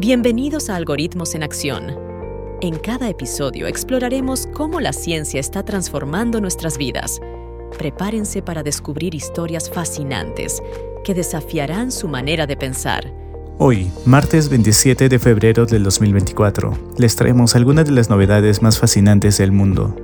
[0.00, 1.86] Bienvenidos a Algoritmos en Acción.
[2.60, 7.18] En cada episodio exploraremos cómo la ciencia está transformando nuestras vidas.
[7.76, 10.62] Prepárense para descubrir historias fascinantes
[11.02, 13.12] que desafiarán su manera de pensar.
[13.58, 19.38] Hoy, martes 27 de febrero del 2024, les traemos algunas de las novedades más fascinantes
[19.38, 19.96] del mundo.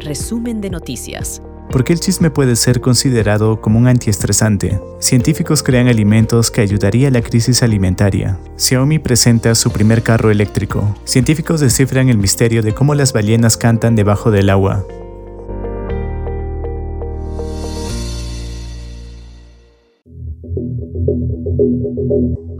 [0.00, 1.40] Resumen de noticias.
[1.76, 4.80] ¿Por qué el chisme puede ser considerado como un antiestresante?
[4.98, 8.38] Científicos crean alimentos que ayudaría a la crisis alimentaria.
[8.56, 10.96] Xiaomi presenta su primer carro eléctrico.
[11.04, 14.86] Científicos descifran el misterio de cómo las ballenas cantan debajo del agua.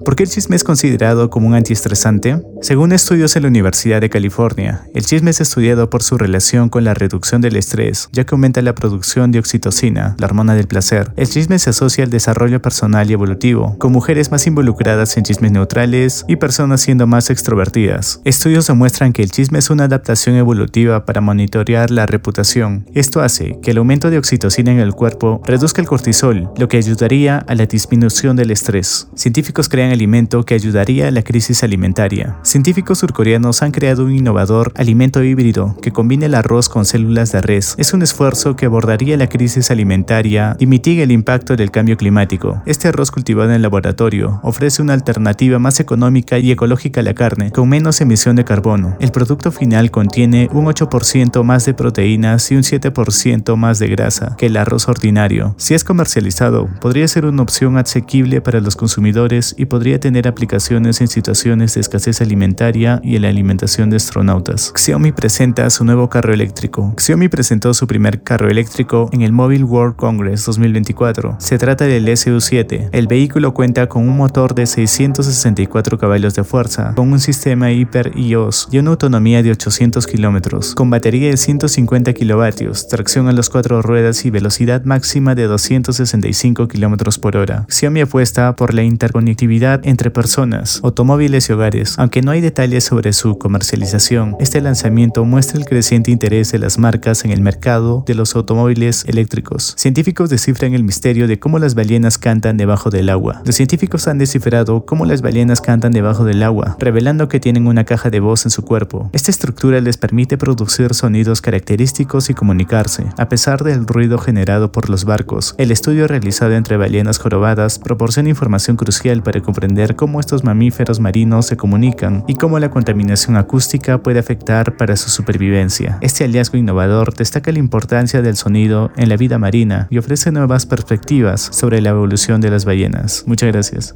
[0.06, 2.40] ¿Por qué el chisme es considerado como un antiestresante?
[2.62, 6.84] Según estudios en la Universidad de California, el chisme es estudiado por su relación con
[6.84, 11.12] la reducción del estrés, ya que aumenta la producción de oxitocina, la hormona del placer.
[11.16, 15.50] El chisme se asocia al desarrollo personal y evolutivo, con mujeres más involucradas en chismes
[15.50, 18.20] neutrales y personas siendo más extrovertidas.
[18.24, 22.86] Estudios demuestran que el chisme es una adaptación evolutiva para monitorear la reputación.
[22.94, 26.76] Esto hace que el aumento de oxitocina en el cuerpo reduzca el cortisol, lo que
[26.76, 29.08] ayudaría a la disminución del estrés.
[29.16, 32.36] Científicos crean alimento que ayudaría a la crisis alimentaria.
[32.42, 37.40] Científicos surcoreanos han creado un innovador alimento híbrido que combina el arroz con células de
[37.40, 37.74] res.
[37.78, 42.62] Es un esfuerzo que abordaría la crisis alimentaria y mitiga el impacto del cambio climático.
[42.66, 47.50] Este arroz cultivado en laboratorio ofrece una alternativa más económica y ecológica a la carne,
[47.50, 48.96] con menos emisión de carbono.
[49.00, 54.36] El producto final contiene un 8% más de proteínas y un 7% más de grasa
[54.36, 55.54] que el arroz ordinario.
[55.56, 61.00] Si es comercializado, podría ser una opción asequible para los consumidores y podría tener aplicaciones
[61.00, 64.72] en situaciones de escasez alimentaria y en la alimentación de astronautas.
[64.74, 66.92] Xiaomi presenta su nuevo carro eléctrico.
[66.98, 71.36] Xiaomi presentó su primer carro eléctrico en el Mobile World Congress 2024.
[71.38, 72.90] Se trata del SU7.
[72.92, 78.12] El vehículo cuenta con un motor de 664 caballos de fuerza, con un sistema Hyper
[78.16, 83.50] iOS y una autonomía de 800 kilómetros, con batería de 150 kilovatios, tracción a las
[83.50, 87.66] cuatro ruedas y velocidad máxima de 265 kilómetros por hora.
[87.68, 91.98] Xiaomi apuesta por la interconectividad entre personas, automóviles y hogares.
[91.98, 96.78] Aunque no hay detalles sobre su comercialización, este lanzamiento muestra el creciente interés de las
[96.78, 99.74] marcas en el mercado de los automóviles eléctricos.
[99.76, 103.42] Científicos descifran el misterio de cómo las ballenas cantan debajo del agua.
[103.44, 107.84] Los científicos han descifrado cómo las ballenas cantan debajo del agua, revelando que tienen una
[107.84, 109.10] caja de voz en su cuerpo.
[109.12, 114.90] Esta estructura les permite producir sonidos característicos y comunicarse, a pesar del ruido generado por
[114.90, 115.54] los barcos.
[115.58, 121.46] El estudio realizado entre ballenas jorobadas proporciona información crucial para comprender cómo estos mamíferos marinos
[121.46, 125.96] se comunican y cómo la contaminación acústica puede afectar para su supervivencia.
[126.02, 130.66] Este hallazgo innovador destaca la importancia del sonido en la vida marina y ofrece nuevas
[130.66, 133.24] perspectivas sobre la evolución de las ballenas.
[133.26, 133.94] Muchas gracias.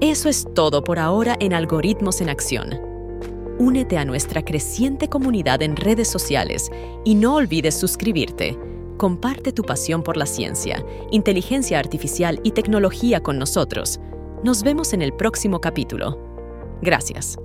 [0.00, 2.91] Eso es todo por ahora en Algoritmos en Acción.
[3.58, 6.70] Únete a nuestra creciente comunidad en redes sociales
[7.04, 8.58] y no olvides suscribirte.
[8.96, 14.00] Comparte tu pasión por la ciencia, inteligencia artificial y tecnología con nosotros.
[14.42, 16.18] Nos vemos en el próximo capítulo.
[16.80, 17.36] Gracias.